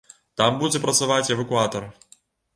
Там 0.41 0.57
будзе 0.63 0.81
працаваць 0.85 1.29
эвакуатар. 1.37 1.89